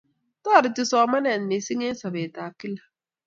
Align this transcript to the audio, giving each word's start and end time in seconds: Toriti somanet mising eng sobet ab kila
Toriti 0.43 0.83
somanet 0.91 1.41
mising 1.49 1.81
eng 1.87 1.97
sobet 2.01 2.35
ab 2.43 2.53
kila 2.59 2.83